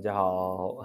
[0.00, 0.78] 大家好，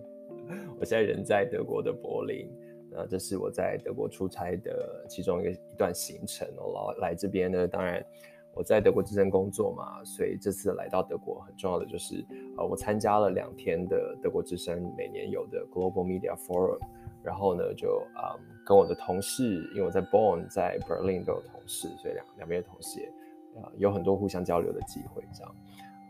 [0.80, 2.50] 我现在人在德国的柏林，
[2.90, 6.48] 那这是我在德国出差的其中一个一段行程。
[6.56, 8.02] 哦来这边呢，当然
[8.54, 12.24] 我在德国之声工作嘛，所以这次来到德国很重要的就是，
[12.56, 16.78] 呃，我参加了两天的德国之声每年有的 Global Media Forum，
[17.22, 23.06] 然后呢就啊、嗯、跟我的同事，因为我在 Bonn 在 Berlin 都有同事，所以两两边的同事、
[23.56, 25.56] 呃、有很多互相交流的机会，这样，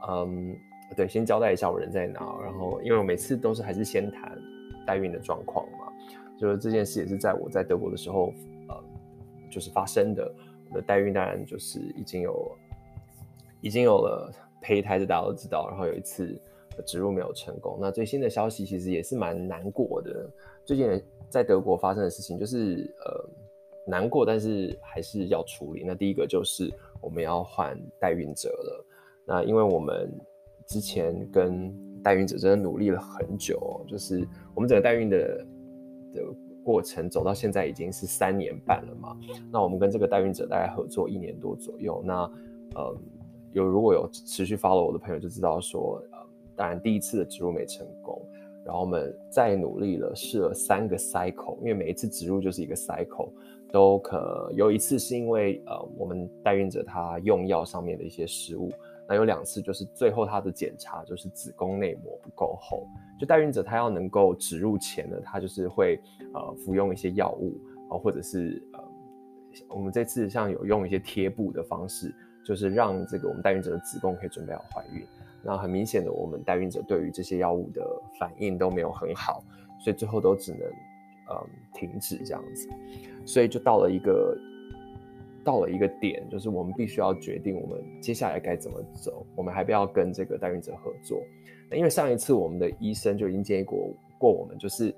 [0.09, 0.57] 嗯。
[0.97, 4.39] 对，先交代一下我人在哪，然后因为我每次都是还是先谈
[4.87, 5.93] 代孕的状况嘛，
[6.39, 8.33] 就是这件事也是在我在德国的时候，
[8.69, 8.85] 呃，
[9.51, 10.31] 就是发生的。
[10.71, 12.57] 我的代孕当然就是已经有
[13.61, 15.69] 已经有了胚胎，这大家都知道。
[15.69, 16.41] 然后有一次
[16.87, 20.29] 植入没有成功，那最新的消息其实也是蛮难过的。
[20.65, 23.29] 最近在德国发生的事情就是呃
[23.87, 25.85] 难过，但是还是要处理。
[25.87, 28.87] 那第一个就是我们要换代孕者了，
[29.27, 30.11] 那因为我们。
[30.67, 35.47] 之前跟代孕者真的努力了很久，就是我们整个代孕的
[36.15, 36.23] 的
[36.65, 39.17] 过程走到现在已经是三年半了嘛。
[39.53, 42.03] 那我们跟这个代孕者大概合作一年多左右。
[42.05, 42.31] 那
[42.75, 42.97] 呃，
[43.53, 46.19] 有如果有持续 follow 我的朋友就知道说，呃，
[46.57, 48.21] 当然第一次的植入没成功，
[48.65, 53.31] 然后我们再努力了试了三个 cycle，因为每一次植入就是一个 cycle，
[53.71, 58.73] 都可有一次是因为呃我们代孕者他用药上面的一些失误。
[59.13, 62.89] 那有两次，就是最后他的检查就是子宫内膜不够厚，
[63.21, 66.01] 就代孕者他要能够植入前呢，他就是会
[66.33, 67.53] 呃服用一些药物
[67.91, 68.81] 啊，或者是呃
[69.69, 72.11] 我们这次像有用一些贴布的方式，
[72.43, 75.07] 就是让这个我们代孕者的子宫可以准备好怀孕。
[75.43, 77.87] 那很明显的，我们代孕者对于这些药物的
[78.19, 79.45] 反应都没有很好，
[79.79, 80.63] 所以最后都只能
[81.29, 82.67] 呃停止这样子，
[83.27, 84.35] 所以就到了一个。
[85.45, 89.27] 到了一个点，就是我们必须要决定我们接下来该怎么走。
[89.37, 91.23] 我们还不要跟这个代孕者合作。
[91.73, 94.95] 因为上一次我们的医生就已经建议过过我们，就是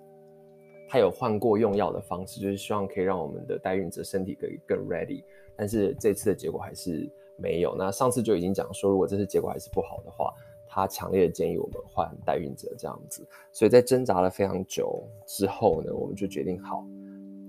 [0.89, 5.23] 他有换过用药的方式，就是希望可以让我们的代孕者身体可以更 ready。
[5.57, 7.09] 但是这次的结果还是
[7.39, 7.77] 没有。
[7.79, 10.35] 那上次就已经讲说，如果这次结果还是不好的话，
[10.69, 13.25] 他强烈建议我们换代孕者这样子。
[13.53, 16.85] 所以在挣扎了非常久之后呢，我们就决定好，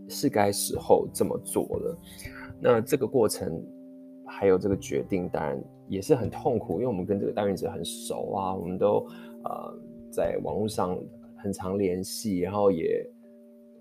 [0.07, 1.97] 是该时候这么做了。
[2.67, 3.63] 那这个过程
[4.25, 9.05] 还有这个决定，当然也是很痛苦，因为我们跟这个代孕者很熟啊，我们都
[9.43, 9.79] 呃
[10.11, 10.99] 在网络上
[11.37, 13.07] 很常联系，然后也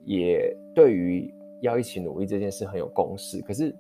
[0.05, 3.41] 也对于要一起努力这件事很有共识。
[3.41, 3.75] 可是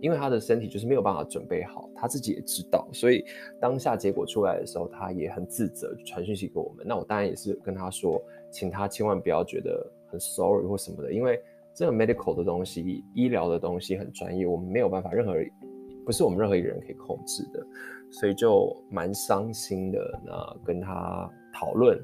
[0.00, 3.24] 因为他的身体就是没有办法准备好，他自己也知道，所以
[3.60, 6.86] 当下结果出来的时候，他也很自责，传讯息给我们。
[6.86, 8.22] 那我当然也是跟他说，
[8.52, 11.42] 请他千万不要觉得很 sorry 或什么的，因为。
[11.74, 15.34] 这个 medical 的东西，医疗的东西很专业，我们没有办法，任何
[16.06, 17.66] 不是我们任何一个人可以控制的，
[18.12, 19.98] 所以就蛮伤心的。
[20.24, 21.98] 那跟他讨论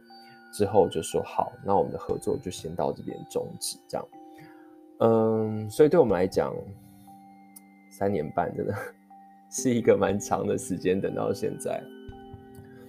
[0.52, 4.08] 之后，就说好，那我们的合作就先到这边终止，这样。
[4.98, 6.52] 嗯，所以对我们来讲，
[7.90, 8.74] 三年半真的
[9.50, 11.80] 是一个蛮长的时间，等到现在，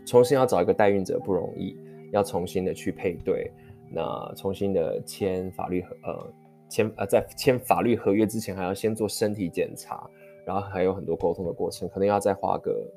[0.06, 1.78] 重新要找一个代孕者不容易，
[2.12, 3.52] 要重新的去配对，
[3.92, 6.34] 那重新的签法律呃。
[6.72, 10.10] 签呃，在签法律合约之前，还要先做身体检查，
[10.46, 12.90] 然后还有很多沟通的过程，可能要再花个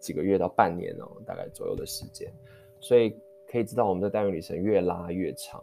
[0.00, 2.32] 几个月到半年哦，大概左右的时间。
[2.80, 3.14] 所以
[3.46, 5.62] 可以知道，我们的代孕旅程越拉越长。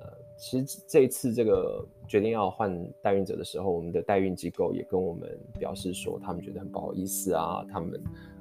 [0.00, 5.30] 呃，其实这一次这个决定要换代孕者的时候，我们的代孕机构也跟我们
[5.60, 7.92] 表示说，他们觉得很不好意思啊，他们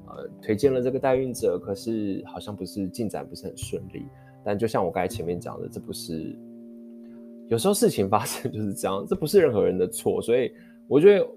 [0.07, 4.07] 呃推荐了这个代孕者，可是好像不是进展不是很顺利。
[4.43, 6.35] 但就像我刚才前面讲的，这不是。
[7.47, 10.51] 有时候事情发生就是这样，这不是任何人的错，所以
[10.87, 11.27] 我觉得，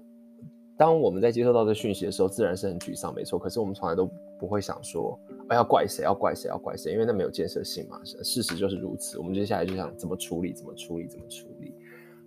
[0.75, 3.37] 当我们在接收到这讯息的时候，自然是很沮丧，没错。
[3.37, 4.09] 可是我们从来都
[4.39, 7.99] 不会想说，哎，要怪谁，要怪谁，要怪谁，因为那没有建设性嘛。
[8.03, 9.19] 事实就是如此。
[9.19, 11.73] 我们接下来就想怎么处理，怎么处理，怎么处理。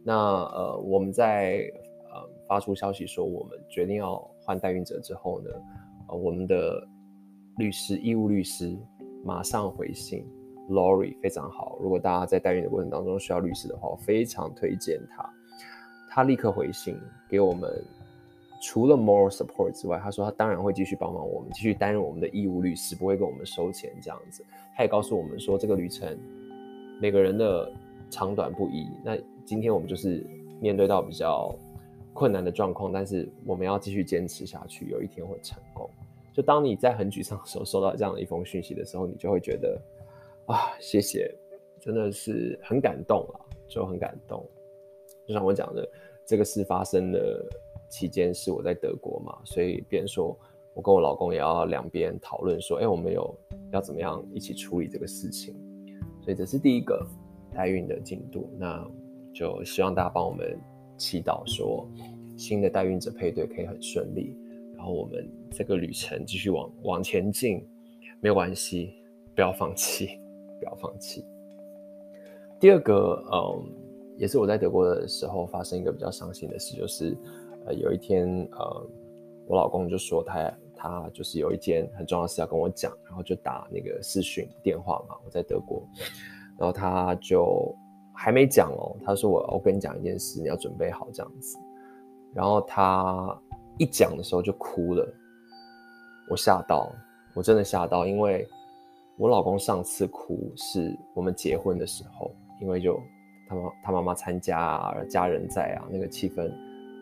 [0.04, 1.68] 那呃，我们在
[2.12, 5.50] 呃发出消息说我们决定要换代孕者之后呢，
[6.08, 6.86] 呃，我们的
[7.58, 8.76] 律师，义务律师
[9.24, 10.24] 马上回信。
[10.72, 15.28] Lori 非常好，如果大家在代孕的过程当中需要律师的话，我非常推荐他。
[16.10, 16.98] 他立刻回信
[17.28, 17.70] 给我们，
[18.60, 24.44] 除了 moral support 之外，他说他当然会继续帮忙我们，继续担任我们的义务律师，不会跟我们收钱这样子。
[24.76, 26.18] 他也告诉我们说，这个旅程
[27.00, 27.70] 每个人的
[28.10, 28.86] 长短不一。
[29.04, 30.26] 那今天我们就是
[30.60, 31.54] 面对到比较
[32.12, 35.88] 困难的状况，但是我们要继续坚持下去，有一天会成功。
[36.32, 39.80] 就当你在很沮丧的时候收到这样的一封讯息的时候，你就会觉得。
[40.46, 41.34] 啊，谢谢，
[41.80, 44.44] 真的是很感动啊，就很感动。
[45.26, 45.88] 就像我讲的，
[46.26, 47.44] 这个事发生的
[47.88, 50.36] 期间是我在德国嘛，所以别人说
[50.74, 53.38] 我跟我老公也要两边讨论说，哎，我们有
[53.72, 55.54] 要怎么样一起处理这个事情。
[56.22, 57.04] 所以这是第一个
[57.54, 58.88] 代孕的进度，那
[59.34, 60.58] 就希望大家帮我们
[60.96, 61.88] 祈祷说，
[62.36, 64.36] 新的代孕者配对可以很顺利，
[64.76, 67.66] 然后我们这个旅程继续往往前进，
[68.20, 68.94] 没有关系，
[69.34, 70.18] 不要放弃，
[70.62, 71.26] 不要放弃。
[72.60, 73.66] 第二个，嗯，
[74.16, 77.16] 也是我在德国的时候发生一个比较伤心的事，就是，
[77.66, 78.86] 呃，有一天，呃，
[79.48, 85.82] 我老公就说他他就是有一件很重要的事要跟我讲，然后就打那个视讯电话嘛，我在德国，
[86.56, 87.74] 然后他就
[88.14, 91.58] 还没讲哦，他说我我跟你讲一件事，你要准备好这样子。
[92.32, 93.36] 然后他
[93.76, 95.04] 一讲的时候就哭了，
[96.30, 96.92] 我吓到，
[97.34, 98.48] 我真的吓到，因为
[99.18, 102.30] 我老公上次哭是我们结婚的时候，
[102.60, 103.00] 因为就
[103.48, 106.50] 他妈他妈妈参加啊，家人在啊，那个气氛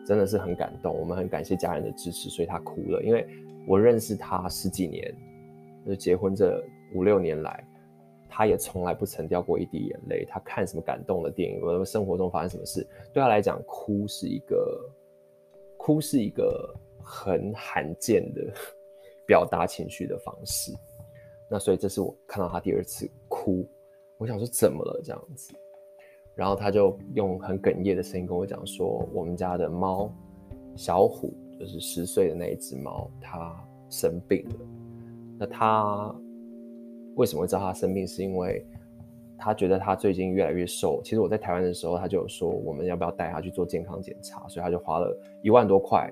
[0.05, 3.01] 真的是很感动，我们很感谢家人的支持，所以他哭了。
[3.03, 3.27] 因为
[3.67, 5.13] 我认识他十几年，
[5.85, 6.63] 就结婚这
[6.93, 7.63] 五六年来，
[8.29, 10.25] 他也从来不曾掉过一滴眼泪。
[10.29, 14.79] 他看什么感动的电影，我生活中发生什么事，对他来讲，哭是一个。
[15.83, 16.71] 哭是一个
[17.03, 18.53] 很罕见的
[19.25, 20.71] 表达情绪的方式，
[21.53, 23.67] 那所以这是我看到他第二次哭，
[24.17, 25.53] 我想说怎么了这样子，
[26.33, 30.09] 然后他就用很哽咽的声音跟我讲说，我们家的猫
[30.77, 33.53] 小虎就是十岁的那一只猫，它
[33.89, 34.55] 生病了。
[35.37, 36.15] 那他
[37.15, 38.07] 为什么会知道它生病？
[38.07, 38.65] 是因为
[39.37, 41.01] 他觉得他最近越来越瘦。
[41.03, 46.09] 其实我在台湾的时候，他就有说我们要不要带他去做健康检查，所以他就花了一万多块。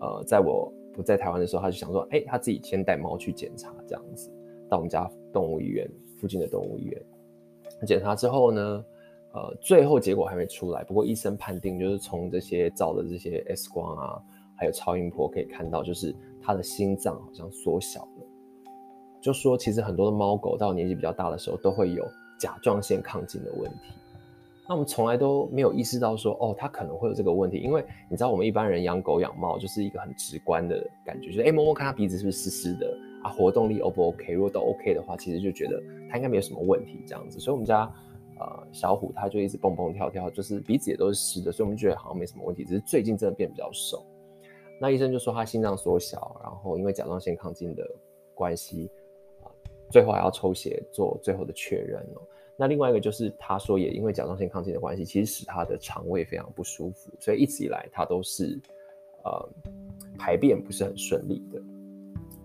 [0.00, 4.28] 呃，在我不在台湾的时候，他就想说，哎、他自己先带猫去检查，这样子
[4.68, 5.88] 到我们家动物医院
[6.20, 7.02] 附近的动物医院
[7.86, 8.84] 检查之后呢，
[9.32, 14.22] 呃，最后结果还没出来，不过医生判定就是从这些照的这些 X 光啊，
[14.56, 18.26] 还有超音波可以看到，就是他的心脏好像缩小了。
[19.20, 22.06] 就说其实很多的猫狗到年纪比较大的时候都会有。
[22.38, 23.94] 甲状腺亢进的问题，
[24.68, 32.94] 那我们从来都没有意识到说，哦，它可能会有这个问题，因为你知道，我们一般人养狗养猫就是一个很直观的感觉，就是哎，摸摸看它鼻子是不是湿湿的
[33.26, 34.32] 啊，活动力 O 不 OK？
[34.32, 37.40] 如果都 OK 的话，其实就觉得他应该没有什么问题这样子。
[37.40, 37.92] 所以，我们家
[38.38, 44.04] 呃小虎他就一直蹦蹦跳跳，就是鼻子也都是湿的，所以我们觉得好像没什么问题，只是最近真的变比较瘦。
[44.80, 47.84] 那医生就说他心脏缩小，然后因为甲状腺亢进的
[48.34, 48.88] 关系
[49.42, 49.50] 啊。
[49.90, 52.22] 最后还要抽血做最后的确认哦。
[52.56, 58.60] 那另外一个就是，他说也因为甲状腺亢进的关系，其实使他的肠胃非常不舒服，所以一直以来他都是
[59.24, 59.48] 呃
[60.18, 61.60] 排便不是很顺利的，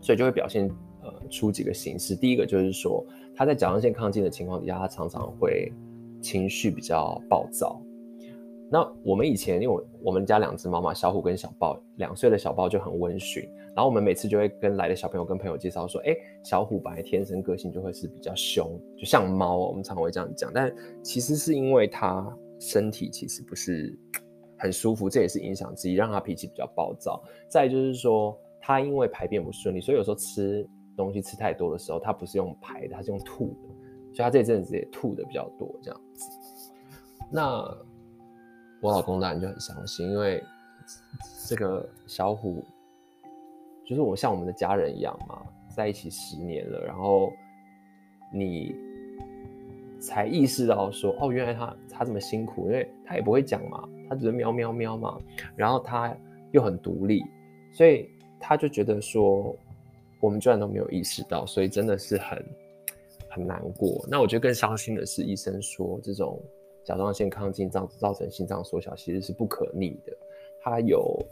[0.02, 0.68] 所以就会表现
[1.04, 2.16] 呃出几个形式。
[2.16, 3.06] 第一个就是说
[3.36, 5.72] 他在甲状腺亢进的情况底下，他常常会
[6.22, 7.82] 情绪比较暴躁。
[8.74, 13.44] 那我们以前因为我们家两只猫嘛，小虎跟小豹，两岁的小豹就很温驯。
[13.76, 20.52] 然后我们每次就会跟来的小朋友跟朋友介绍说，哎，小虎本来天生个性就会是比较凶，就像猫，我们常常会这样讲。
[20.54, 22.26] 但其实是因为它
[22.60, 23.98] 身体其实不是
[24.58, 27.22] 很舒服，这也是影响之一，让它脾气比较暴躁。
[27.50, 33.70] 再就是说，他因为排便不顺利，所以有时候吃东西吃太多的时候，他不是用排的，他是用吐的，
[34.14, 36.30] 所以他这阵子也吐的比较多这样子。
[37.32, 37.64] 那
[38.82, 40.44] 我老公当然就很伤心，因为
[41.48, 42.64] 这个小虎。
[43.84, 45.42] 就是我像我们的家人一样嘛，
[45.76, 47.30] 在一起十年了，然后
[48.34, 48.74] 你
[50.00, 55.20] 才意识到说，哦，原来他他这么辛苦，因为他也不会讲嘛，他只是喵喵喵嘛，
[55.58, 56.16] 然后他
[56.52, 57.22] 又很独立，
[57.74, 58.08] 所以
[58.42, 59.56] 他就觉得说，
[60.20, 62.46] 我们居然都没有意识到，所以真的是很
[63.30, 64.04] 很难过。
[64.10, 66.42] 那我觉得更伤心的是，医生说这种
[66.84, 70.18] 甲状腺亢进造造成心脏缩小，其实是不可逆的，
[70.62, 71.26] 他有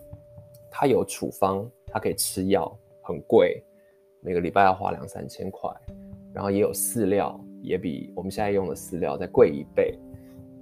[0.71, 1.69] 他有处方。
[1.91, 3.63] 它可以吃药，很贵，
[4.21, 5.67] 每个礼拜要花两三千块，
[6.31, 9.97] 然后也有饲料，也比我们现在用的饲料再贵一倍。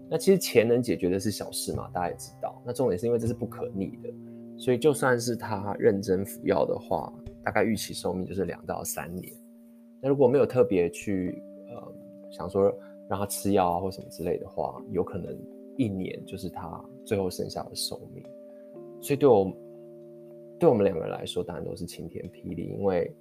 [0.09, 2.61] 那其实钱能解决的是小事嘛，大家也知道。
[2.65, 4.09] 那重点是因为这是不可逆的，
[4.57, 9.31] 所以就算是他认真服药的话，大概预期寿命就是两到三年。
[10.01, 11.93] 那如果没有特别去呃
[12.31, 12.73] 想说
[13.09, 15.37] 让他吃药啊或什么之类的话，有可能
[15.77, 18.23] 一年就是他最后剩下的寿命。
[19.01, 19.51] 所以对我。
[20.59, 23.15] 对我们两个人来说，当然都是晴天霹雳，因为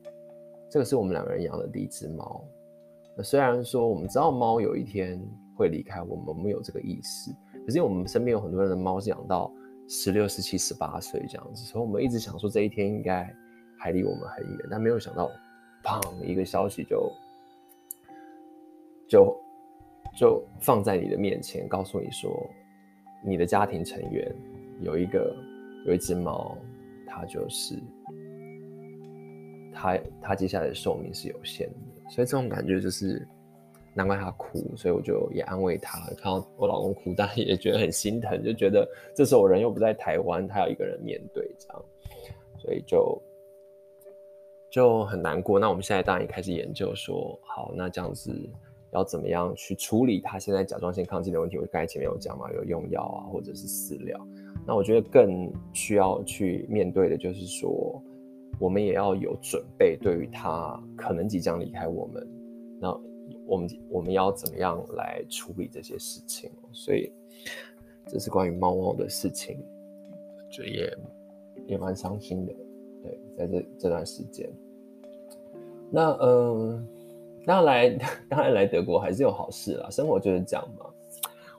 [0.71, 2.43] 这个是我们两个人养的第一只猫。
[3.15, 5.23] 那虽然说我们知道猫有一天
[5.55, 7.31] 会离开我们，我们有这个意识，
[7.67, 9.53] 可是因为我们身边有很多人的猫是养到
[9.89, 13.33] 十六、十七、十八岁这样子，所以我们一直想说这一天应该
[13.79, 15.31] 还离我们很远，但没有想到，
[15.83, 17.13] 砰，一个消息就
[19.09, 19.37] 就
[20.17, 22.51] 就放在你的面前，告诉你说，
[23.25, 24.35] 你的家庭成员
[24.81, 25.35] 有一个
[25.87, 26.57] 有一只猫。
[27.09, 27.83] 它就是
[29.73, 33.27] 它它接下来的寿命是有限的，所以这种感觉就是
[33.97, 41.85] 难怪他哭，所以我就也安慰他，看到我老公哭， 但也觉得很心疼，就觉得这时候我人又不在台湾，他要一个人面对这样，
[42.59, 43.23] 所以就
[44.71, 45.59] 就很难过。
[45.59, 48.31] 那我们现在当然也开始研究说，好，那这样子
[48.93, 51.57] 要怎么样去处理他现在甲状腺亢进的问题？
[51.57, 54.21] 我刚才前面有讲嘛，有用药啊，或者是饲料。
[54.67, 58.03] 那我觉得更需要去面对的就是说，
[58.59, 62.29] 我们也要有准备，对于他可能即将离开我们，
[62.81, 63.01] 那
[63.47, 66.51] 我们我们要怎么样来处理这些事情？
[66.73, 67.13] 所以
[68.07, 69.59] 这是关于猫猫的事情，
[70.51, 70.99] 就也
[71.67, 72.53] 也蛮伤心的。
[73.03, 74.51] 对，在这这段时间，
[75.91, 76.87] 那嗯，
[77.47, 77.99] 当然来
[78.29, 80.87] 当然来德国还是有好事啦，生活就是这样嘛。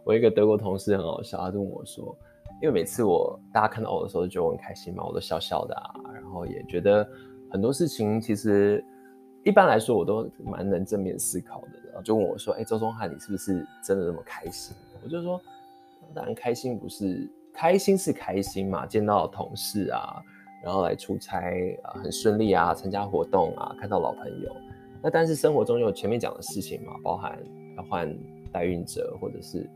[0.04, 2.16] 我一个德国同事很好笑，他就问我说。
[2.60, 7.08] 因为每次我大家看到我的时候，就觉得我很开心嘛，我都笑笑的啊，然后也觉得
[7.52, 8.84] 很多事情其实
[9.48, 11.80] 一般来说我都蛮能正面思考的。
[11.86, 15.42] 然后就问我说：“哎，周宗翰，你是不是真的那么开心？”我就说
[16.14, 20.22] ：“当然开心，不是开心是开心嘛，见到同事啊，
[20.64, 24.56] 然后来出差啊，很顺利啊，参加活动啊，看到老朋友。
[25.02, 27.40] 那但是生活中有前面讲的事情嘛，包含
[27.78, 28.14] 要换
[28.52, 29.68] 代孕者或者是。”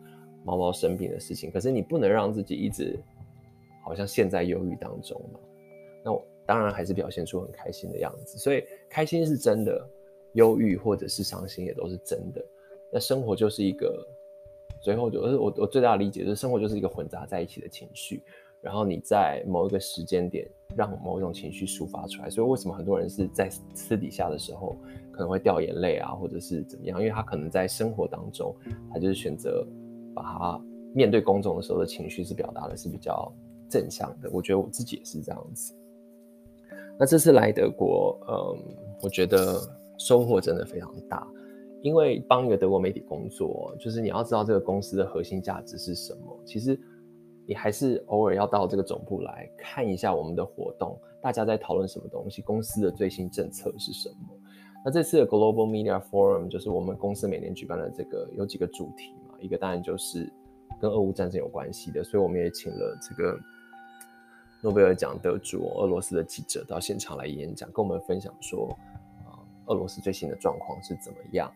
[0.44, 3.00] 猫猫生病的事情，可是你不能让自己一直
[3.84, 5.40] 好像陷在忧郁当中嘛。
[6.04, 9.90] 那我当然还是表现出很开心的样子，所以开心是真的，
[10.34, 12.46] 忧郁或者是伤心也都是真的。
[12.92, 14.06] 那生活就是一个，
[14.84, 18.22] 最后就是我我最大的理解就是生活就是一个混杂在一起的情绪，
[18.62, 20.46] 然后你在某一个时间点
[20.76, 22.30] 让某一种情绪抒发出来。
[22.30, 24.76] 所以为什么很多人是在私底下的时候
[25.12, 27.00] 可能会掉眼泪啊，或者是怎么样？
[27.00, 28.54] 因为他可能在生活当中，
[28.94, 29.66] 他就是选择。
[30.14, 30.62] 把他
[30.94, 33.34] 面对公众的时候的情绪是表达的是比较
[33.70, 35.74] 正向的，我觉得我自己也是这样子。
[37.01, 39.60] 那这次来德国，嗯，我觉得
[39.98, 41.27] 收获真的非常大，
[41.81, 46.39] 因为帮一个德国媒体工作，就是你要知道这个公司的核心价值是什么。
[46.46, 46.79] 其实
[47.48, 54.15] 你还是偶尔要到这个总部来看一下我们的活动，大家在讨论什么东西，公司的最新政策是什么。
[54.86, 59.34] 那这次的 Global Media Forum 就是我们公司每年举办的这个有几个主题嘛。
[59.39, 60.31] 一个当然就是
[60.79, 63.39] 跟俄乌战争有关系的，所以我们也请了这个
[64.62, 68.77] 诺贝尔奖得主俄罗斯的记者到现场来演讲，跟我们分享说，
[69.65, 71.51] 俄罗斯最新的状况是怎么样，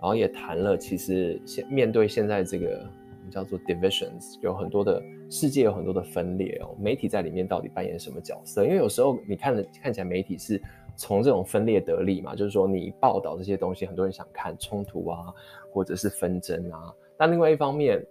[0.00, 8.64] 然后也谈了其实现面对现在这个我们叫做 divisions，有很多的世界有很多的分裂哦，媒体在里面到底扮演什么角色？
[8.64, 10.60] 因为有时候你看的看起来媒体是
[10.96, 15.32] 从这种分裂得利嘛，就是说你报道这些东西，很多人想看冲突啊，
[15.72, 16.94] 或者是纷争啊。
[17.16, 18.04] 但另外一方面，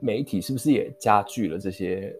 [0.00, 2.14] 媒体是不是也加剧了这些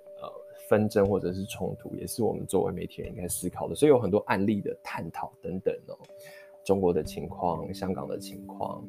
[0.69, 1.95] 纷争或者是冲突？
[1.97, 3.75] 也是我们作为媒体人应该思考的。
[3.75, 5.99] 所以有很多案例的探讨等等哦，
[6.65, 8.85] 中国的情况、香港的情况，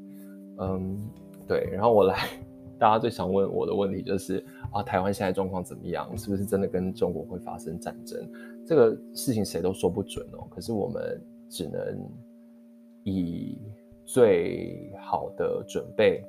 [0.59, 1.09] 嗯，
[1.47, 1.69] 对。
[1.71, 2.15] 然后我来，
[2.79, 6.17] 大家最想问我的问题就是啊，台湾现在状况怎么样？
[6.17, 8.29] 是不是真的跟中国会发生战争？
[8.65, 10.47] 这个事情谁都说不准哦。
[10.49, 12.09] 可是我们只能
[13.03, 13.57] 以
[14.05, 16.23] 最好的准备。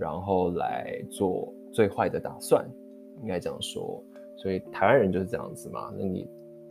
[0.00, 2.64] 然后来做最坏的打算，
[3.20, 4.00] 应该这样说。
[4.38, 5.92] 所以台湾人就是这样子嘛。
[5.98, 6.26] 那你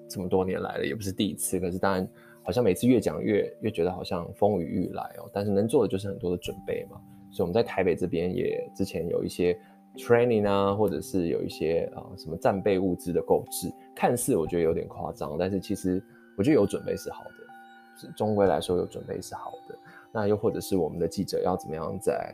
[0.08, 1.60] 这么多年来了，也不是第一次。
[1.60, 2.10] 可是当然，
[2.42, 5.30] 好像每次越讲越越觉得好像风雨欲来哦。
[5.32, 6.98] 但是能做的就是很多的准备嘛。
[7.30, 9.56] 所以我们在台北这边也之前有一些
[9.98, 16.02] training 啊，或者是有一些啊什么战备物资的购置，看似我觉得有点夸张，但是其实
[16.38, 17.32] 我觉得有准备是好的。
[18.00, 19.76] 是终归来说有准备是好的。
[20.14, 22.34] 那又或者是我们的记者要怎么样在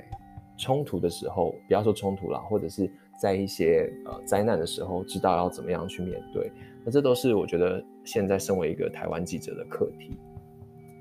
[0.57, 6.51] 冲突的时候，不要说冲突啦，或者是在一些呃灾难的时候，知道要怎么样去面对，
[6.83, 10.17] 那这都是我觉得现在身为一个台湾记者的课题。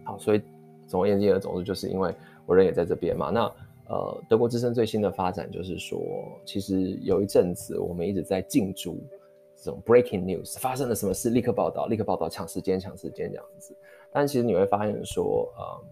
[0.04, 0.42] 好，所以
[0.86, 2.14] 总而言之的总之，就是因为
[2.46, 3.30] 我人也在这边嘛。
[3.30, 3.52] 那
[3.88, 6.00] 呃，德国之声最新的发展就是说，
[6.44, 8.98] 其实有一阵子我们一直在进驻
[9.56, 13.76] 这种 breaking news，发生了什么事，立刻报道，立刻报道，抢时间，抢时间这样子。
[14.12, 15.84] 但其实你会发现说，呃，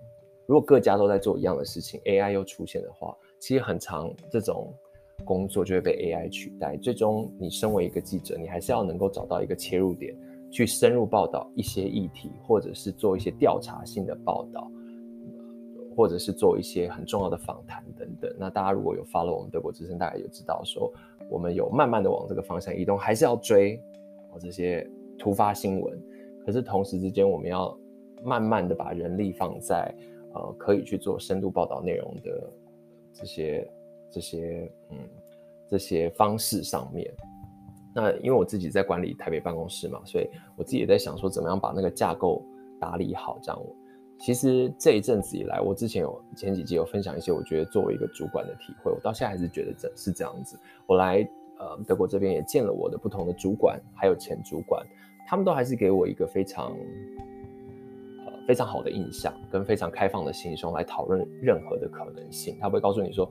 [0.46, 3.16] 如果各家都在做一样的事情，AI 又出现的话。
[3.38, 4.72] 其实很长，这种
[5.20, 6.76] 工作就会被 AI 取代。
[6.76, 10.14] 最终，你身为一个记者，你还是要能够找到一个切入点，
[10.50, 14.70] 去深入报道一些议题，或者是做一些调查性的报道，
[15.96, 18.34] 或者是做一些很重要的访谈等等。
[18.38, 20.92] 那大家如果有 follow 我们德国之声，大概就知道说，
[21.28, 23.80] 我们有慢慢的往这个方向移动，还是要追
[24.40, 25.98] 这些突发新闻。
[26.44, 27.78] 可是同时之间，我们要
[28.24, 29.94] 慢慢的把人力放在
[30.34, 32.50] 呃可以去做深度报道内容的。
[33.12, 33.68] 这些
[34.10, 34.98] 这些嗯
[35.68, 37.08] 这些方式上面，
[37.94, 42.44] 那因为我自己在管理台北办公室嘛，所以我自己也在想说，怎么样把那个架构
[42.80, 43.60] 打理好这样。
[44.18, 50.58] 其实这一阵子以来，我之前有前几集有分享一些，我觉得作为一个主管的体会，我到现在还是觉得这是这样子。
[50.86, 51.26] 我来
[51.58, 54.86] 呃德国这边也见了我的不同的主管，还有前主管，
[55.26, 56.70] 他们都还是给我一个非常
[58.26, 62.58] 呃非常好的印象，跟非常开放的心胸来讨论任何的可能性。
[62.60, 63.30] 他会告诉你说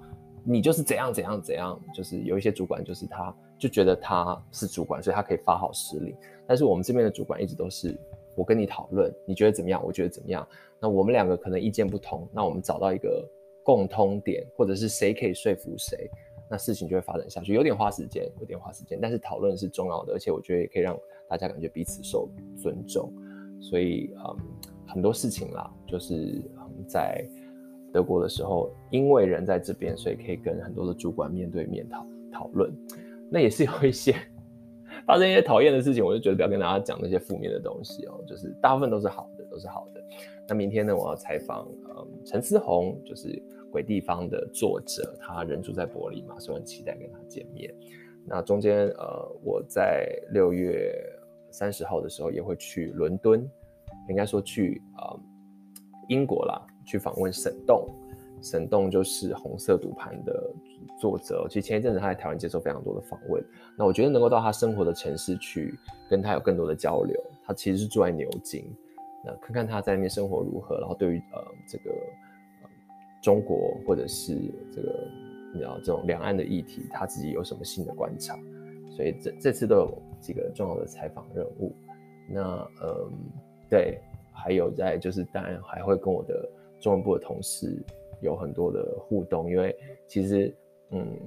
[0.51, 6.15] 你就是怎样怎样怎样，就是有一些主管就是他就觉得他是主管，所以他可以发号施令。
[6.47, 7.95] 但是我们这边的主管一直都是。
[8.35, 9.83] 我跟你讨论，你觉得怎么样？
[9.83, 10.47] 我觉得怎么样？
[10.79, 13.27] 那我们两个可能意见不同，那我们找到一个
[13.65, 16.09] 共通点，或者是谁可以说服谁，
[16.49, 17.53] 那事情就会发展下去。
[17.53, 23.11] 有点花时间，有点花时间，但是讨论是重要的，而且我觉得也可以让大家感觉彼此受尊重。
[23.59, 24.37] 所以，嗯，
[24.87, 26.41] 很多事情啦，就是，
[26.87, 27.27] 在
[27.91, 32.71] 德国的时候，因为人在这边，所以可以跟很多的主管面对面讨讨论。
[33.31, 34.15] 那也是有一些。
[35.05, 40.03] 发生一些讨厌的事情，我就觉得不要跟大家讲那些负面的东西哦，就是大部分都是好的，都是好的。
[40.47, 43.27] 那明天呢，我要采访嗯陈思宏，就是
[43.71, 47.73] 《鬼地方》的作者，他人住在柏林嘛，所以很期待跟他见面。
[48.25, 50.93] 那中间呃，我在六月
[51.49, 53.49] 三十号的时候也会去伦敦，
[54.09, 55.19] 应该说去啊、呃、
[56.09, 57.87] 英国啦，去访问沈栋。
[58.41, 60.49] 沈栋就是红色赌盘的
[60.97, 63.43] 作者，其实前一阵子他在台湾接受非常多的访问。
[63.77, 65.77] 那我觉得能够到他生活的城市去
[66.09, 68.63] 跟他有更多的交流，他其实是住在牛津，
[69.25, 71.93] 那看看他在那边生活如何，然后对于呃这个、
[73.21, 74.33] 中国或者是
[74.73, 75.05] 这个
[75.53, 78.39] 你知道这种两岸的议题，他自己有什么新的观察。
[78.95, 81.75] 所以这这次都有几个重要的采访任务。
[82.29, 83.11] 那嗯
[83.69, 83.99] 对，
[84.31, 87.81] 还有在就是当然还会跟我的中文部的同事。
[88.21, 89.73] 有很多的互动，因为
[90.05, 90.53] 其实，
[90.91, 91.17] 嗯，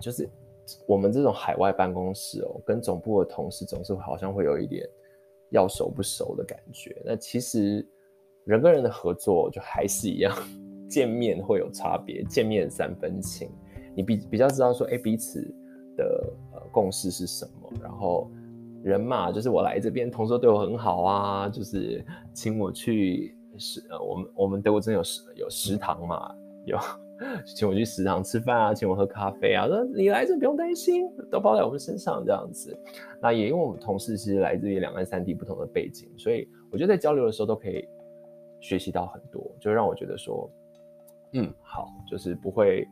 [0.00, 0.30] 就是
[0.86, 4.88] 我们这种海外办公室哦，跟总部的同事总是好像会有一点
[5.50, 6.96] 要熟不熟的感觉。
[7.04, 7.84] 那其实
[8.44, 10.32] 人跟人的合作就还是一样，
[10.88, 13.50] 见面会有差别，见面三分情，
[13.96, 15.42] 你比比较知道说，哎，彼此
[15.96, 17.68] 的呃共识是什么。
[17.82, 18.30] 然后
[18.84, 23.35] 人嘛，就是我来这边，同事对我很好啊，就是请我去。
[23.58, 26.34] 是呃，我们我们德国真的有食有食堂嘛？
[26.64, 26.78] 有
[27.56, 32.78] 请我去食堂吃饭啊，请我喝咖啡啊，说你来这不用担心，都包在我们身上这样子。
[33.22, 37.88] 那也因为我们同事是来自于两岸三地不同的背景，所以我觉得在交流的时候都可以
[38.60, 40.50] 学习到很多，就让我觉得说，
[41.32, 42.86] 嗯，好，就是不会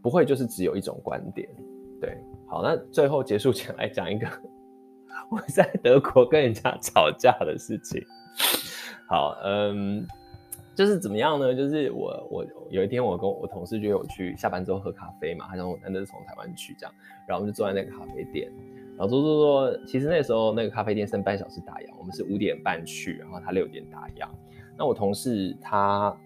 [0.00, 1.48] 不会就是只有一种观点。
[2.00, 4.28] 对，好，那最后结束前来讲一个
[5.28, 8.00] 我在德国跟人家吵架的事情。
[9.10, 10.06] 好，嗯，
[10.72, 11.52] 就是怎么样呢？
[11.52, 16.94] 就是我我有一天我跟我同事约我去下班之后喝咖啡嘛，他说我难得是从台湾去这样，
[17.26, 18.48] 然后我们就坐在那个咖啡店，
[18.96, 24.28] 然后坐坐坐，其实那时候那个咖啡店剩半小时打烊，我们是五点半去，然后他六点打烊。
[24.78, 26.16] 那我同事他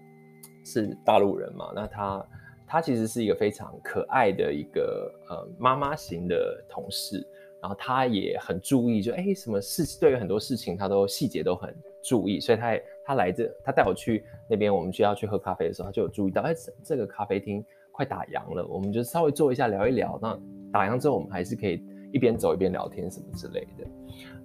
[0.63, 2.25] 是大陆人嘛，那他
[2.67, 7.25] 他其实是一个非常可爱的一个呃妈妈型的同事。
[7.65, 20.19] 然后他也很注意，就哎，什么事对于很多事情他都细节都很注意，所以他也他来这，他带我去那边，我们就要去喝咖啡的时候，他就有注意到，哎，这个咖啡厅快打烊了，我们就稍微坐一下聊一聊。
[20.21, 20.39] 那
[20.71, 23.87] 打烊之后，我们还是可以一边走一边聊天什么之类的。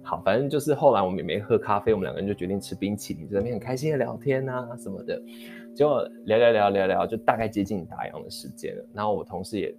[0.01, 5.21] 好，反正就是后来我们也没喝咖啡，我们两个人就决定吃冰淇淋，在那边很开心的聊天啊什么的。
[5.75, 8.83] 结果聊聊聊聊聊，就大概接近打烊的时间了。
[8.95, 9.75] 然后我同事也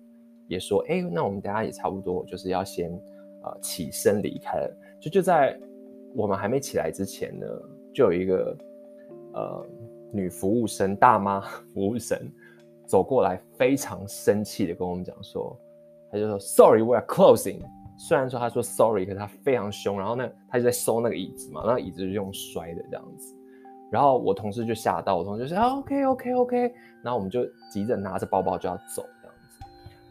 [0.47, 2.97] 也说，哎，那我们等下也差不多，就是要先。
[3.45, 5.59] 呃，起身离开了，就就在
[6.15, 7.47] 我们还没起来之前呢，
[7.93, 8.57] 就有一个
[9.35, 9.67] 呃
[10.13, 11.41] 女服务生，大妈
[11.75, 12.19] 服务生
[12.87, 15.59] 走过来，非常生气的跟我们讲说，
[16.11, 17.61] 他就说 Sorry，we are closing。
[17.99, 23.35] 虽然说他说 Sorry，可是他非常凶，然后呢，他就在收那个椅子嘛，那椅子就用摔的这样子，
[23.91, 29.65] 然后我同事就吓到，我同事就说 OK OK OK，然后我们就急着拿着包包就要走这样子，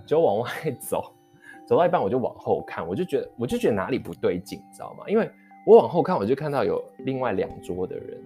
[0.05, 1.13] 就往外走。
[1.67, 5.05] 走到一半，我就往后看，我就觉得，我就觉得哪里不对劲，你知道吗？
[5.07, 5.29] 因为
[5.65, 8.21] 我往后看，我就看到有另外两桌的人，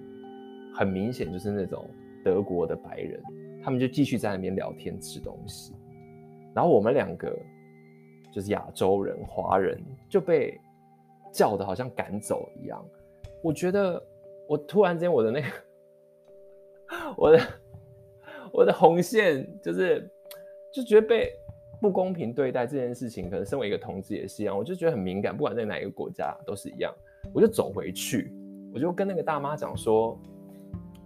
[0.74, 1.88] 很明显就是那种
[2.24, 3.22] 德国的白人，
[3.64, 5.76] 他们就继续在那边聊天吃东西，
[6.56, 7.38] 然后我们两个
[8.34, 10.60] 就是亚洲人、华人就被
[11.32, 12.84] 叫的好像赶走一样。
[13.44, 14.02] 我觉得
[14.48, 15.48] 我突然间我的那个
[17.16, 17.40] 我的
[18.52, 20.10] 我的红线就是
[20.74, 21.32] 就觉得被。
[21.86, 26.92] 不公平对待这件事情，可能身为一个同志也是一样，我就觉得很敏感，不管在哪一个国家都是一样。
[27.32, 28.34] 我就走回去，
[28.74, 30.20] 我就跟那个大妈讲说：“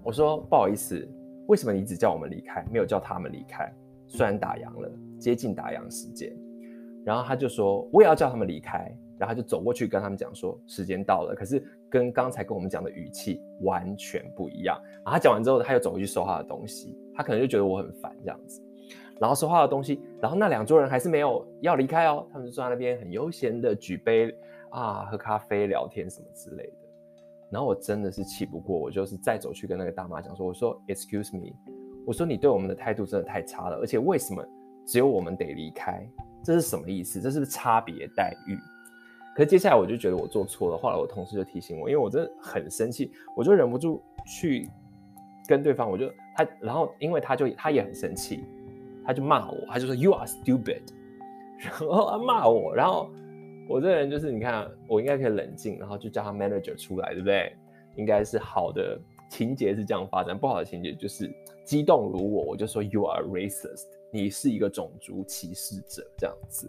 [0.01, 1.05] 我说不好意思，
[1.47, 3.69] 为什么你只叫我们离开，没有叫他们离开？
[4.07, 4.89] 虽然打烊了，
[5.19, 6.33] 接近打烊时间。”
[7.03, 8.89] 然后他就说：“我也要叫他们离开。”
[9.19, 14.79] 然后他就走过去跟他们讲说：“时间到了。”可是跟刚才跟我们讲的语气完全不一样。
[15.03, 18.61] 然后他讲完之后，他又走回去收他的东西，他可能就觉得我很烦这样子。
[19.19, 24.33] 然后说话的东西，然后那两桌人还是没有要离开哦，他们就坐在那边很悠闲的举杯
[24.69, 26.73] 啊，喝咖啡、聊天什么之类的。
[27.51, 31.51] 然后我真的是气不过，我就是再走去跟那个大妈讲说：“我说，Excuse me，
[32.05, 34.45] 我说你对我们的态度真的太差了，而且为什么
[34.85, 36.07] 只有我们得离开？
[36.43, 37.19] 这是什么意思？
[37.19, 38.57] 这是差别待遇？”
[39.35, 44.69] 可是接下来我就觉得我做错了，后来我同事就提醒我，因为我真的很生气，我就忍不住去
[45.47, 48.43] 跟对方，我就他，然后因为他就他也很生气，
[49.09, 50.83] 他就骂我，他就说 “You are stupid”，
[51.57, 53.09] 然后他骂我，然后。
[53.67, 57.55] 我这个人就是，你看，我应该可以冷静，然后就叫他 manager 出来，对不对？
[57.97, 61.31] 应该是好的情节是这样发展，不好的情节就是
[61.63, 66.67] 激动如我，我就说 you are racist，你是一个种族歧视者这样子。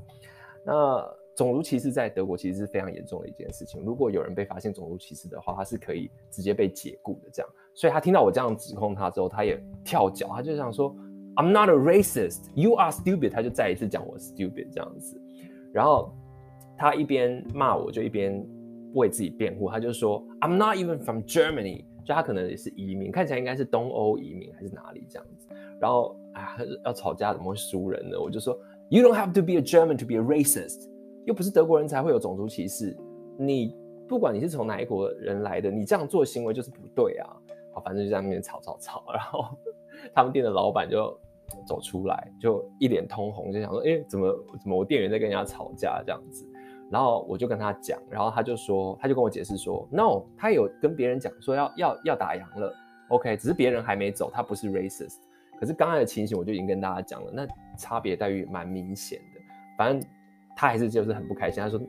[0.62, 1.03] 那
[1.35, 7.50] 种族歧视在德国其实是非常严重的一件事情，如果有人被发现种族歧视的话，他是可以直接被解雇的这样。
[7.72, 10.94] 所以他听到我这样指控他之后，他也跳脚，他就想说
[11.40, 15.18] I'm not a racist，you are stupid，他就再一次讲我 stupid 这样子，
[15.72, 16.12] 然后。
[16.83, 18.42] 他一边骂我，就一边
[18.94, 19.68] 为自己辩护。
[19.68, 25.55] 他就说：“I'm not even from Germany。”就他可能也是移民，看起来应该是东欧移民还是哪里这样子。
[25.79, 28.18] 然后啊，要吵架怎么会输人呢？
[28.18, 30.88] 我就说：“You don't have to be a German to be a racist。”
[31.26, 32.96] 又不是德国人才会有种族歧视。
[33.37, 33.76] 你
[34.09, 37.29] 不管你是从哪一国人来的，你这样做行为就是不对啊。
[37.74, 39.05] 好，反正就在那边吵吵吵。
[39.12, 39.55] 然后
[40.14, 41.14] 他们店的老板就
[41.66, 46.46] 走出来，就一脸通红，就想说：“哎，怎么怎么我店员在跟人家吵架这样子？”
[46.90, 52.74] 然后我就跟他讲，然后他就说，他就跟我解释说，no，他有跟别人讲说要要要打烊了
[53.10, 55.18] ，OK，只是别人还没走，他不是 racist。
[55.60, 57.46] 可是刚才的情形我就已经跟大家讲了，那
[57.78, 59.40] 差别待遇蛮明显的。
[59.78, 60.10] 反正
[60.56, 61.80] 他还是就是很不开心，他说，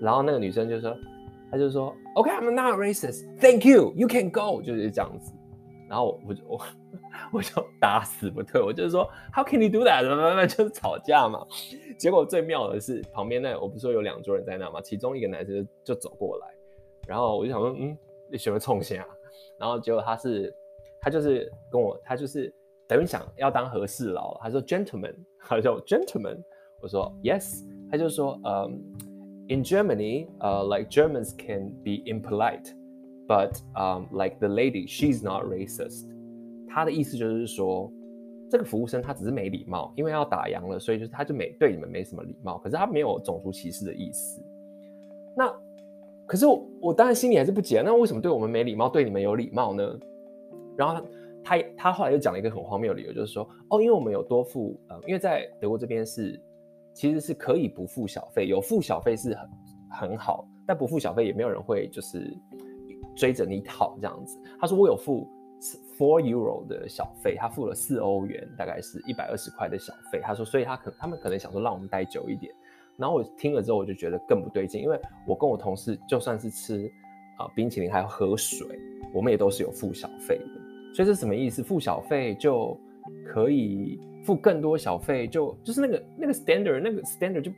[0.00, 0.94] 然后那个女生就说，
[1.50, 5.32] 他就说，OK，I'm not racist，Thank you，You can go，就是这样子。
[5.88, 6.60] 然后我就我
[7.32, 10.02] 我就打死不退，我就是说 How can you do that？
[10.02, 11.46] 那就是吵架嘛。
[11.98, 16.46] 结果最妙的是旁边那我不是说有两桌人在那嘛，其中一个男生就走过来，
[17.06, 17.96] 然后我就想说嗯，
[18.30, 19.06] 你喜欢冲线啊？
[19.58, 20.54] 然后结果他是
[21.00, 22.52] 他就是跟我他就是
[22.86, 26.38] 等于想要当和事佬，他说 Gentlemen，他说 Gentlemen，
[26.80, 28.82] 我说 Yes，他就说嗯、
[29.48, 32.74] um,，In Germany，呃、，like Germans can be impolite。
[33.26, 36.04] But um, like the lady, she's not racist.
[36.68, 37.90] 他的意思就是说，
[38.50, 42.58] 这个服务生他只是没礼貌，因为要打烊了，所以就是他就没对你们没什么礼貌。
[42.58, 44.42] 可是他没有种族歧视的意思。
[45.36, 45.52] 那
[46.26, 49.98] 可是我我当然心里还是不解，那为什么对我们没礼貌，对你们有礼貌呢？
[50.76, 51.04] 然后
[51.42, 56.40] 他他，后来又讲了一个很荒谬的理由，就是说哦，因为我们有多付呃，因为在德国这边是
[56.92, 62.32] 其实是可以不付小费，有付小费是很很好，但不付小费也没有人会就是。
[63.16, 65.24] 追着你讨这样子，他说我有付
[65.96, 70.20] four euro 的小费，他付了四欧元，大概是一百二十块的小费。
[70.22, 72.52] 他说，所以他可他们可能想说让我们待久一点。
[72.96, 76.90] 然后我听了之后，我就觉得更不对劲，因为我跟我同事就算是吃
[77.38, 78.66] 啊、冰淇淋还有喝水，
[79.12, 80.94] 我们也都是有付小费的。
[80.94, 81.62] 所以这什么意思？
[81.62, 82.78] 付小费就
[83.26, 87.52] 可以付更多小费，就就是那个那个 standard 那个 standard 就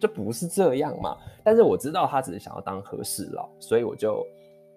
[0.00, 1.16] 就不是这样嘛。
[1.42, 4.24] 但是我知道他只是想要当和事佬，所以我就。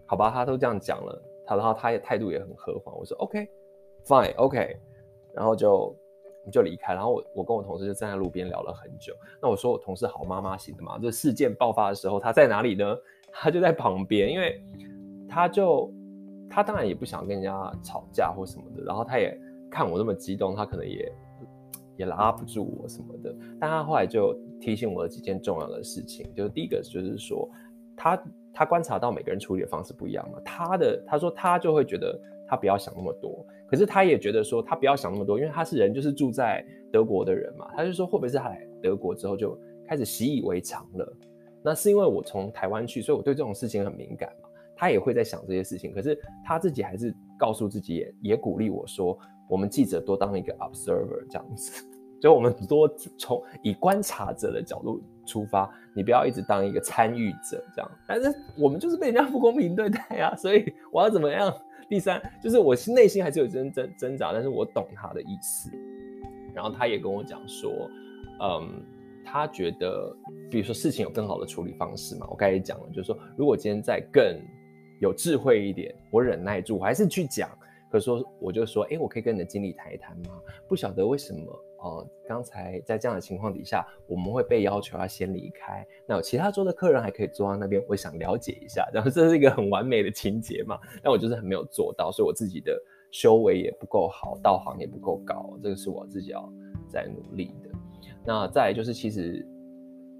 [0.07, 2.95] 好吧，他都这样讲了，他然后他也态度也很和缓。
[2.95, 4.77] 我说 OK，Fine，OK，、
[5.33, 5.95] 然后就
[6.51, 6.93] 就离开。
[6.93, 9.13] 然后我我跟我同事就站在路边聊了很久。
[9.41, 12.97] 那我说我同事好妈妈型的嘛，这事件爆发的时候他在哪里呢？
[13.31, 14.61] 他就在旁边，因为
[15.27, 15.91] 他就
[16.49, 18.83] 他当然也不想跟人家吵架或什么的。
[18.83, 19.37] 然后他也
[19.69, 21.11] 看我那么激动，他可能也
[21.97, 23.35] 也拉不住我什么的。
[23.59, 27.49] 但他后来就提醒我了几件重要的事情，就是第一个就是说
[27.95, 28.21] 他。
[28.55, 41.17] 他观察到每个人处理的方式不一样嘛，他的他说他就会觉得他不要想那么多，可是他也觉得说他不要想那么多，因为他是人就是住在德国的人嘛，他就说会不会是他来德国之后就开始习以为常了？
[41.61, 49.17] 那是因为我从台湾去，所以我对这种事情很敏感嘛，他也会在想这些事情，可是他自己还是告诉自己也也鼓励我说，
[49.49, 51.83] 我们记者多当一个 observer 这样子。
[52.25, 52.87] 所以我们多
[53.19, 57.91] 从以观察者的角度出发，你不要一直当一个参与者这样。
[58.07, 61.55] 但是我们就是被人家不公平对待啊，所以我要怎么样？
[61.87, 65.69] 第三就是我内心还是有挣挣挣扎，但是我懂他的意思。
[66.51, 67.71] 然后他也跟我讲说，
[68.41, 68.83] 嗯，
[69.23, 70.11] 他觉得
[70.49, 72.25] 比如说事情有更好的处理方式嘛。
[72.31, 74.35] 我刚才也讲了，就是说如果今天再更
[74.99, 77.47] 有智慧一点，我忍耐住，我还是去讲。
[77.91, 80.31] 可是说我就说，哎，我可以跟你的经理谈一谈吗？
[80.67, 81.39] 不晓得为什么。
[81.85, 85.85] 呃，刚才在这样的情况底下，我们会被要求要先离开。
[86.07, 90.79] 那有其他桌的客人还可以坐在那边，我想了解一下，然后这是一个很完美的情节嘛？
[91.03, 92.75] 但我就是很没有做到，所以我自己的
[93.11, 96.51] 修为也不够好，道行也不够高，这个是我自己要
[96.89, 97.69] 在努力的。
[98.25, 99.45] 那再就是，其实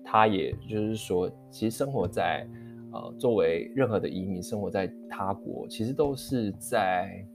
[0.04, 2.48] 他也就是说，其实生活在
[2.94, 7.26] 呃，作为任何的移民，生活在他国，其实都是在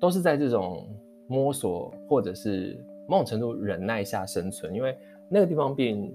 [0.00, 0.88] 都是在这种
[1.28, 2.82] 摸索或者是
[3.12, 4.96] 某种程度忍耐下生存，因为
[5.28, 6.10] 那个地方并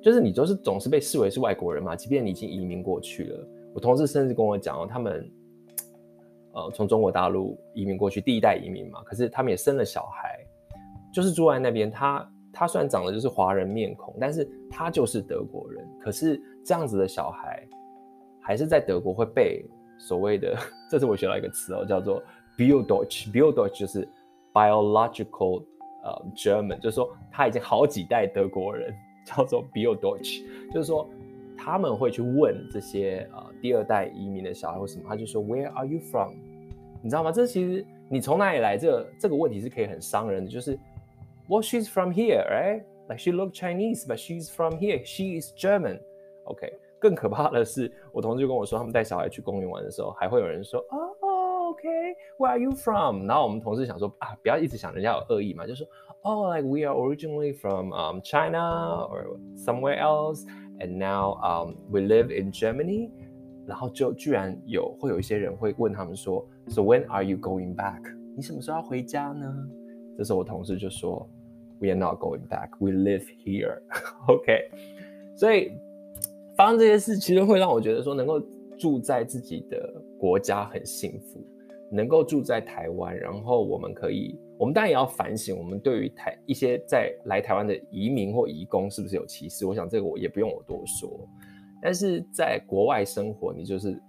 [0.00, 3.48] 就是你就是总是被视为是外国人嘛，即便你已经移民过去了。
[3.74, 5.30] 我同事甚至跟我讲哦，他们
[6.54, 10.38] 呃从中国大陆移民过去，第一代移民嘛，可是他们也生了小孩，
[11.12, 12.26] 就是住在那边，他。
[12.54, 15.82] 他虽然长得就是华人面孔，但是他就是德国人。
[15.98, 17.66] 可是这样子的小孩，
[18.42, 19.64] 还是在德国会被
[19.98, 20.54] 所谓的，
[20.90, 22.22] 这次我学到一个词哦，叫做
[22.58, 23.32] Biodeutsch。
[23.32, 24.06] Biodeutsch 就是
[24.52, 25.64] biological
[26.02, 31.08] 呃 German，就是说他已经好几代德国人，叫做 Biodeutsch，就是说
[31.56, 36.34] 他们会去问这些呃第二代移民的小孩或什么，他就说 Where are you from？
[37.02, 37.32] 你知道吗？
[37.32, 40.78] 这其实你从哪里来，这个这个问题是可以很伤人的，就是。
[41.48, 42.84] Well, she's from here, right?
[43.08, 45.04] Like she look Chinese, but she's from here.
[45.04, 46.00] She is German.
[46.44, 51.11] OK，更可怕的是，我同事就跟我说，他们带小孩去公园玩的时候，还会有人说，哦、
[51.81, 52.47] oh,，OK，Where、okay.
[52.47, 53.25] are you from？
[53.27, 55.87] 然后我们同事想说，啊，不要一直想人家有恶意嘛，就说，
[56.23, 60.45] 哦、oh,，like we are originally from um China or somewhere else,
[60.79, 63.09] and now um we live in Germany。
[63.65, 68.01] 然后就居然有会有一些人会问他们说，So when are you going back？
[68.35, 69.45] 你什么时候要回家呢？
[70.17, 71.27] 这时候我同事就说：“
[71.79, 72.69] We are not going back.
[72.79, 73.81] We live here.”
[74.27, 74.71] OK，
[75.35, 75.73] 所以
[76.55, 78.41] 发生这些事，其实会让我觉得说，能够
[78.79, 81.45] 住在自己的国家很幸福，
[81.92, 89.66] 能够住在台湾，然后我们可以，我们当然也要反省，我们对于台一些在来台湾的移民或移工是不是有歧视？
[89.66, 91.28] 我想这个我也不用我多说。
[91.82, 94.02] 但是在国外生活，你就是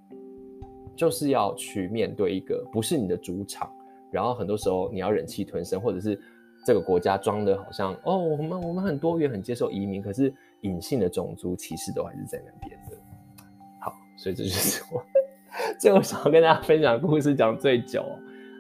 [0.96, 3.70] 就是要去面对一个不是你的主场。
[4.12, 6.18] 然后很多时候你要忍气吞声，或者是
[6.66, 12.98] 这个国家装的好像哦，我们我们很多元，很接受移民，可是隐性的种族歧视都还是在那边的。
[13.82, 15.04] 好，所以这就是我
[15.80, 18.06] 最后想要跟大家分享故事，讲最久。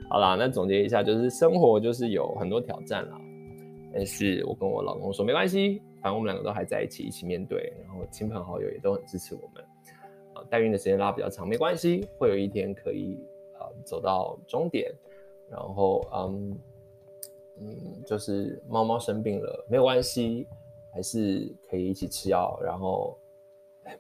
[0.10, 3.20] 好啦，那总结一下，就是生活就是有很多挑战啦。
[3.94, 9.64] 但是我跟我老公说没关系，反正我们两个都还在一起，一起面对，然后亲朋好友也都很支持我们。
[10.34, 13.18] 啊，代孕的时间拉比较长没关系，会有一天可以
[13.60, 14.92] 啊走到终点。
[15.50, 16.60] 然后，嗯
[17.60, 20.48] 嗯，就是猫猫生病了，没有关系，
[20.92, 22.60] 还是可以一起吃药。
[22.64, 23.16] 然后，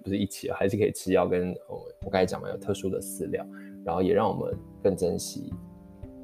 [0.03, 3.45] 不是一起，还是可以吃药，跟我我刚才讲嘛，有特殊的饲料，
[3.85, 5.53] 然后也让我们更珍惜，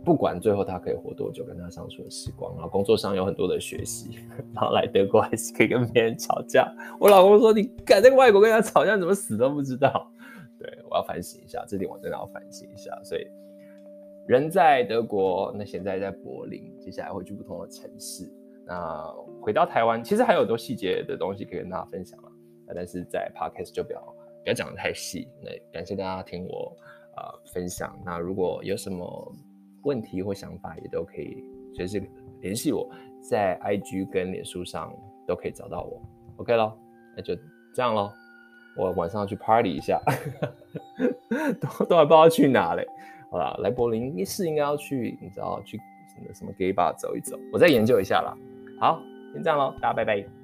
[0.03, 2.53] 不管最后它可以活多久，跟它相处的时光。
[2.55, 4.19] 然后工作上有很多的学习，
[4.53, 6.71] 然后来德国还是可以跟别人吵架。
[6.99, 10.11] 我老公说：“你敢在外国跟人家吵架，怎么死都不知道。”
[10.59, 12.91] 对，我要反省一下，这点我真的要反省一下。
[13.03, 13.27] 所以。
[14.27, 18.31] 人在德国，那现在在柏林，接下来会去不同的城市。
[18.63, 19.03] 那
[19.41, 22.19] 回到台湾，其实还有很多细节的东西可以跟大家分享。
[22.75, 24.01] 但是在 podcast 就不要
[24.43, 25.27] 不要讲的太细。
[25.41, 26.75] 那感谢大家听我
[27.15, 27.97] 啊、分享。
[28.05, 29.33] 那如果有什么
[29.83, 31.43] 问题或想法，也都可以
[31.75, 32.01] 随时
[32.41, 32.89] 联系我，
[33.21, 34.93] 在 IG 跟脸书上
[35.27, 36.01] 都可以找到我。
[36.37, 36.77] OK 咯，
[37.15, 37.35] 那就
[37.73, 38.13] 这样咯。
[38.77, 39.99] 我晚上要去 party 一下，
[41.59, 42.87] 都都还不知道去哪嘞。
[43.29, 48.33] 好啦，来柏林一是应该要去，你知道去什么什么 gay bar 走一走，我再研究一下啦。
[48.79, 49.01] 好，
[49.33, 50.38] 先这样喽，大家拜拜。